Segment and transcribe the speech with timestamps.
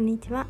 [0.00, 0.46] こんにちは。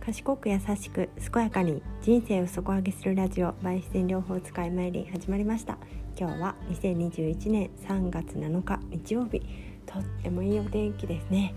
[0.00, 5.78] 賢く優しく健やかに人生を底上げするラジオバイ自然療法使い参り始まりました。
[6.18, 9.42] 今日は2021年3月7日日曜日。
[9.86, 11.54] とってもいいお天気ですね。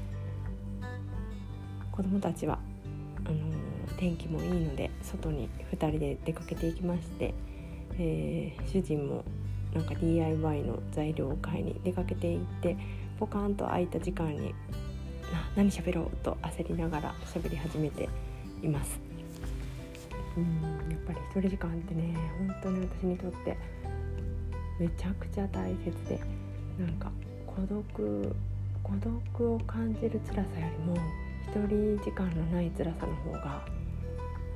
[1.91, 2.59] 子供たちは
[3.25, 3.35] あの
[3.97, 7.33] 天気もいいので外に2人で出かけていきまして、
[7.97, 9.25] えー、主人も
[9.73, 12.77] なんか DIY の材料を買いに出かけていって
[13.19, 14.53] ポカンと空いた時間に
[15.55, 18.09] 何喋ろうと焦りながら喋り始めて
[18.61, 18.99] います。
[20.37, 23.57] うんやっぱり一人時間ってね本当に私にとって
[24.79, 26.19] めちゃくちゃ大切で
[26.79, 27.11] なんか
[27.45, 28.35] 孤独
[28.81, 30.45] 孤独を感じる辛さよ
[30.79, 30.95] りも
[31.43, 33.61] 一人時間のない辛さの方が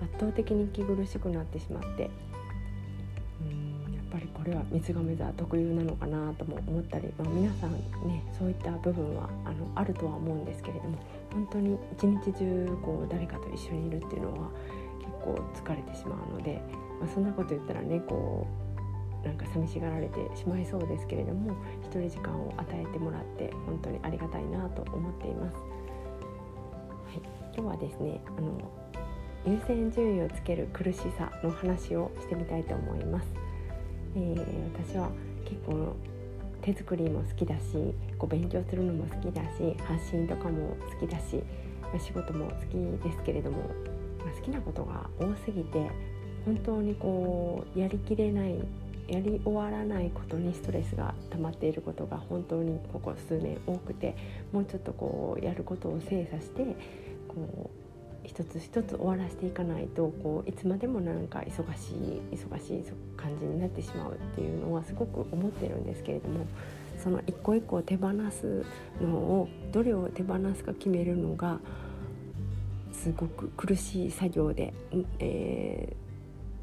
[0.02, 2.10] 圧倒的に息苦しくなってしまって
[4.18, 7.74] ぱりこれは三つ亀座特有なのかなとも思ったり、まあ、皆さん
[8.08, 10.98] ねそういった部分はあのあるとは思うんですけれども
[11.32, 14.50] 本当に一日中こう誰かと一緒にいるっていうのは
[15.00, 16.60] 結構疲れてしまうので、
[17.00, 18.48] まあ、そんなこと言ったらねこ
[19.24, 25.56] うなんか寂しがられてしまいそうですけれども一人時間を与えてもらって本当にありがたいなと思っています。
[25.56, 25.62] は
[27.14, 27.22] い、
[27.54, 28.58] 今日はですねあの
[29.46, 33.47] 優先順位をつける苦しさの話をしてみたいと思います。
[34.18, 35.12] えー、私は
[35.46, 35.96] 結構
[36.62, 37.64] 手作りも好きだし
[38.18, 41.44] こう勉強するのも好きだし発信とかも好きだし、
[41.94, 42.74] ま、仕事も好き
[43.04, 43.60] ですけれども、
[44.20, 45.80] まあ、好きなことが多すぎて
[46.46, 48.56] 本当にこうやりきれない
[49.08, 54.18] やり終わらないことにストレスが溜まっていることが本当にここ数年多くて
[54.52, 56.64] もうちょっとこうやることを精査して
[57.28, 57.87] こう
[58.28, 62.84] 一つ一つ終わらせていかないとこういつまでもなんか忙しい忙しい
[63.16, 66.46] 感じになってしまうっていうのはすごく思ってるんですけれども
[67.02, 68.66] その一個一個手放す
[69.02, 71.60] のをどれを手放すか決めるのが
[72.92, 74.74] すごく苦しい作業で、
[75.20, 75.96] え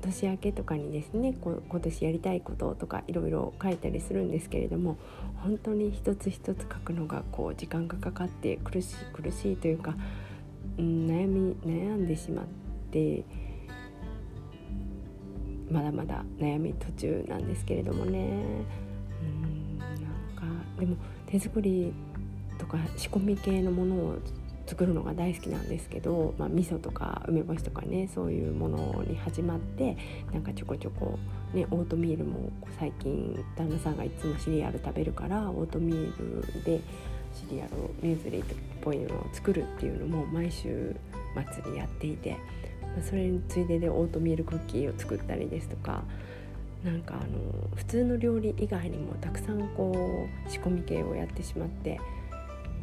[0.03, 4.99] ー、年明けとかにですね今年やりたいこととかいろいろ書いたりするんですけれども
[5.37, 9.95] 本当に一つ一つ書くのがこう時間がかかって苦しい苦しいというか
[10.79, 12.47] うん、悩み悩んでしまっ
[12.91, 13.25] て
[15.71, 18.19] まだまだ悩み途中なんですけれどもね。
[19.23, 19.89] うんなん
[20.37, 20.45] か
[20.79, 20.97] でも
[21.27, 21.93] 手作り
[22.59, 24.19] とか仕込み系のものを
[24.67, 29.97] 作るのが大好きなんですけど、まあ、味噌とか梅干しとかねそういうものに始まって
[30.33, 31.19] なんかちょこちょこ、
[31.53, 36.81] ね、オートミールも最近旦那さんがいつもシリアル食べるからオートミールで
[37.35, 37.71] シリアル
[38.03, 38.47] ミューズリーっ
[38.81, 40.95] ぽいのを作るっていうのも毎週
[41.53, 42.37] 末にやっていて
[42.97, 46.05] まそれについででオートミールクッキーを作ったりですとか
[46.85, 51.99] なんかあの普通の料理以外にもたくさんこう仕込み系をやってしまって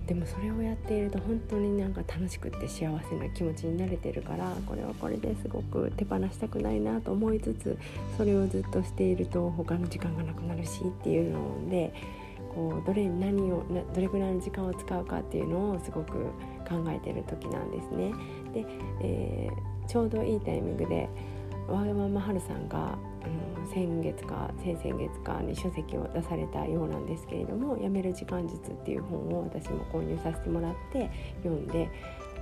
[0.08, 7.78] でもそれをやっていると本当になんか楽しくって幸せな気持ちになれてるからこれはこれですごく手放したくないなと思いつつ
[8.18, 11.94] それをずっとしていると他の時間がなくなるしっていうので
[12.54, 13.64] こうどれに何を
[13.94, 16.12] どれぐらいの時間を使うかっていうのをすごく
[16.68, 18.14] 考えてる時なんですね。
[18.54, 18.66] で、
[19.02, 21.10] えー、ちょうどいいタイミングで
[21.68, 31.10] わがままはるさんがうん先月か先々月かに書籍を出されたようなんですけれども「やめる時間術」っていう本を私も購入させてもらって
[31.44, 31.90] 読んで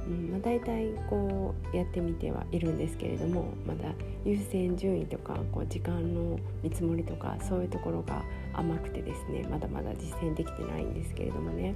[0.08, 3.90] うんまあ、大体こうやってみてはいるんですけれどもまだ
[4.26, 8.24] 優先順位とかこう時間の見積もりとかそういうところが
[8.54, 11.76] 甘くてですねまだまだ実践できてないんですけれどもね。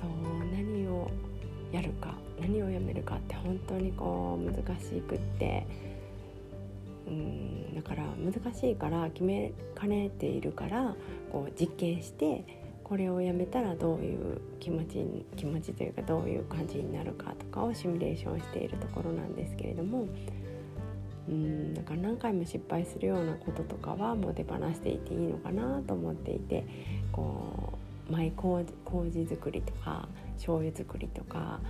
[0.00, 0.10] そう
[0.52, 1.10] 何を
[1.70, 5.66] やるか何をやめるかって本当にこう難しくって。
[7.06, 10.94] うんだから難しいから決めかねているから
[11.30, 12.61] こう実験して
[12.92, 20.08] これをやめたらどういう気持ち気持ちというかどういう感じになるかとかをシミュレーションしているところなんですけれども
[21.26, 26.66] うんだから何回も失敗するようなこととかはもう手放していていいのかなと思っていて
[27.12, 27.78] こ
[28.10, 31.60] うマイ麹麹作りとか醤油作りとか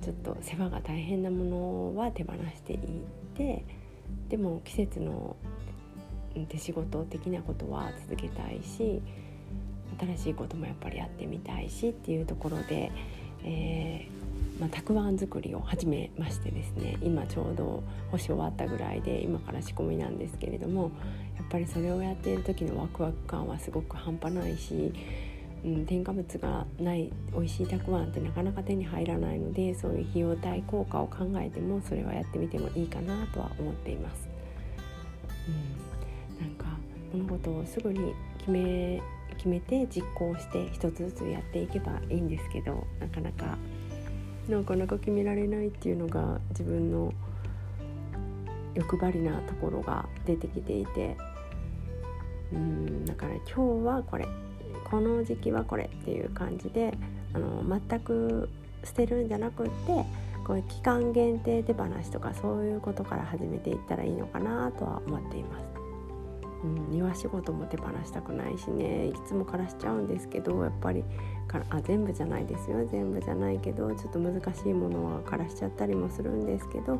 [0.00, 1.44] ちょっと世話が大変なも
[1.92, 2.78] のは手放していっ
[3.36, 3.66] て
[4.30, 5.36] でも季節の
[6.48, 9.02] 手仕事的なことは続けたいし
[9.98, 12.90] 新しいこともやっぱりやってみたいしっていうところで、
[13.44, 20.92] えー、まあ、たくあん作りを始めましてですね今ちょうど干し終わったぐらいで今から仕込みなんですけれども
[21.36, 24.92] やっぱりそれをやっている時のワクワク感はすごく半端ないし、
[25.64, 34.28] うん、添加物がない美味しいたくあんってなかなか手に入らないのでそういう費用対効果を考えてもそれはやってみてもいいかなとは思っています。
[35.48, 36.66] うん、なんか
[37.12, 39.02] 物事をすぐに決め
[39.44, 43.58] 決めて実行して一つずつやっていけばいいんですけどなかなか。
[44.48, 47.14] なかなか決められないっていうのが自分の
[48.74, 51.16] 欲張りなところが出てきていて。
[52.52, 54.26] うんだから今日はこれ。
[54.90, 56.96] この時期はこれっていう感じで
[57.32, 58.48] あの全く
[58.84, 59.72] 捨てるんじゃなくって
[60.46, 65.73] こういう期間限定手放しとかそういうことから始めていったらいいのかなとは思っています。
[66.64, 69.08] うん、庭仕事も手放したくないしね。
[69.08, 71.04] いつも枯らしちゃうんですけどやっぱり
[71.46, 72.86] からあ全部じゃないですよ。
[72.90, 76.94] 全部じゃないけどちょっと難しいものは枯らしちゃったりもするんですけど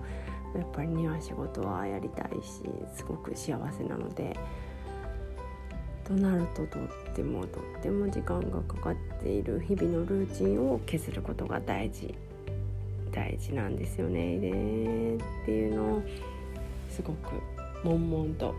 [0.55, 2.63] やっぱり庭仕事はやりたいし
[2.95, 4.37] すごく幸せなので。
[6.05, 12.15] となるととってもとっても時間がかかっている日々のルーチンを削ることが大事。
[13.11, 14.39] 大事なんですよね。
[14.39, 16.03] でっていうのを
[16.91, 17.41] すごく
[17.85, 18.55] 悶々と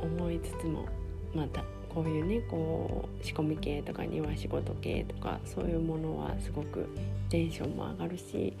[0.00, 0.86] 思いつつも
[1.34, 1.64] また
[1.94, 6.88] こういうねこう仕込み系とか庭仕事系とかそういうものはすごく
[7.30, 8.52] テンションも上がるし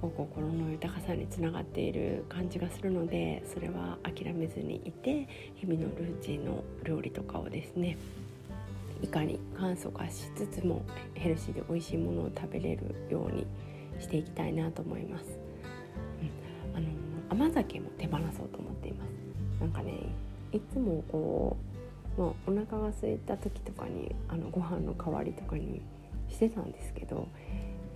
[0.00, 7.96] こう心の豊かさにつながっている感じがするのでそれは諦めずにいて日々のルーチンの料理とかをですね
[9.02, 10.82] いかに簡素化しつつも
[11.14, 13.46] ヘルシーで美味しいものを食べれるように
[14.00, 15.26] していきたいなと思います。
[16.72, 16.86] うん、あの
[17.28, 19.60] 甘酒も手放そうと思っています。
[19.60, 19.92] なんかね
[20.56, 21.56] いつもこ
[22.16, 25.82] う、まあ、お腹が空いた時とかにあのご飯の代わりとかに
[26.28, 27.28] してたんですけど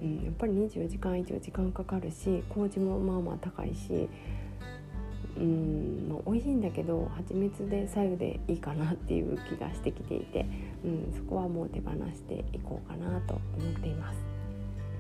[0.03, 4.09] うん、やっぱり24時間以上時間かかるし麹もまあまあ高いし
[5.37, 10.45] うんまあ、美味しいんだけど蜂蜜で左右でいいかなっていう気がしてきていて、
[10.85, 14.19] うん、そこはもう手放していこうかなと思っています。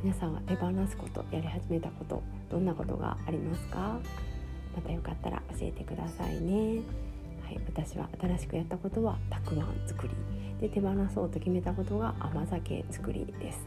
[0.05, 3.99] 皆さんは手放すことやり始めたことどんなことがありますか？
[4.77, 6.83] またよかったら教えてくださいね。
[7.49, 10.15] はい、私は新しくやったことはたくあん作り
[10.61, 13.67] で手放そうと決めたことが甘酒作りです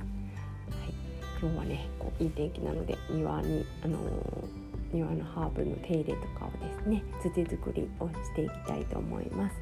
[1.42, 9.56] 今日はねこういい天気なので庭に、あのー、庭のハーブの手入れとかをですね土作りをしていきたいと思います。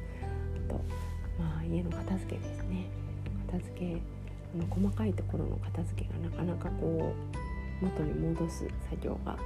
[0.68, 0.74] あと、
[1.38, 2.90] まあ、家の片付けですね
[3.46, 3.96] 片付け
[4.54, 7.14] あの細かいところの片付けがなかなかこ
[7.80, 9.38] う元に戻す作業が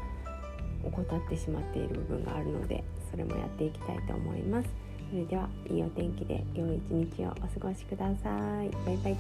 [0.91, 4.69] 怠ってしまっている部分があるのでそれもやっていきたいと思います。
[5.11, 8.71] それではいいお天気で良い一日をお過ごしください。
[8.87, 9.17] バイバイ